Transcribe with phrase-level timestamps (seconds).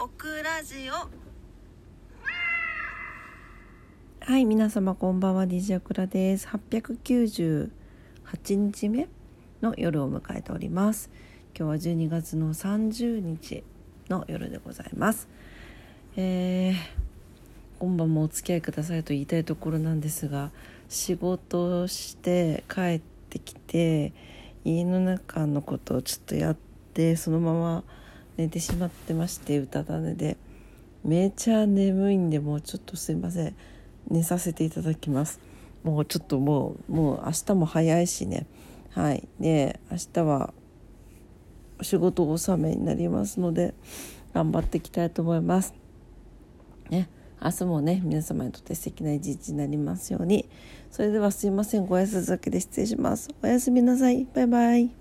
[0.00, 0.92] オクラジオ
[4.24, 6.46] はい、皆様こんばんは、DJ オクラです。
[6.46, 7.70] 898
[8.54, 9.08] 日目
[9.60, 11.10] の夜を迎えております。
[11.58, 13.64] 今日は12月の30日
[14.08, 15.28] の夜でございます。
[16.16, 16.74] えー、
[17.80, 20.52] 今晩もお付き合いくださいと言いたいところなんですが、
[20.88, 24.12] 仕事をして帰ってきて、
[24.64, 26.56] 家の中のことをちょっとやっ
[26.94, 27.82] て、そのまま
[28.38, 30.38] 寝てしまってまして、うたた寝で。
[31.04, 33.54] めちゃ眠いんで、もうちょっとすいません。
[34.10, 35.40] 寝させていただきます。
[35.82, 38.46] もうちょっともうもう明日も早いしね。
[38.90, 39.28] はい。
[39.38, 40.52] で明日は
[41.78, 43.74] お仕事納めになりますので
[44.34, 45.74] 頑張っていきたいと思います。
[46.90, 47.08] ね。
[47.40, 50.48] 明日もね皆様にとって素敵な一日になりますように。
[50.90, 51.86] それではすいません。
[51.86, 53.28] ご挨拶だけで失礼します。
[53.42, 54.26] おやすみなさい。
[54.34, 54.97] バイバイ。